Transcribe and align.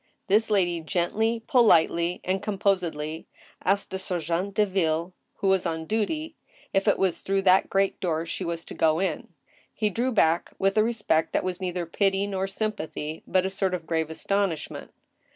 This 0.25 0.49
lady 0.49 0.81
gently, 0.81 1.43
politely, 1.45 2.21
and 2.23 2.41
composedly 2.41 3.27
asked 3.63 3.93
a 3.93 3.97
sergent^de 3.97 4.65
vilh, 4.65 5.13
who 5.35 5.47
was 5.47 5.63
on 5.63 5.85
duty, 5.85 6.33
if 6.73 6.87
it 6.87 6.97
was 6.97 7.19
through 7.19 7.43
that 7.43 7.69
great 7.69 7.99
door 7.99 8.25
she 8.25 8.43
was 8.43 8.65
to 8.65 8.73
go 8.73 8.97
in? 8.99 9.27
He 9.71 9.91
drew 9.91 10.11
back#rith 10.11 10.75
a 10.75 10.83
respect 10.83 11.33
that 11.33 11.43
was 11.43 11.61
neither 11.61 11.85
pity 11.85 12.25
nor 12.25 12.47
sympa 12.47 12.91
thy, 12.91 13.21
but 13.27 13.45
a 13.45 13.51
sort 13.51 13.75
of 13.75 13.85
grave 13.85 14.09
astonishment. 14.09 14.91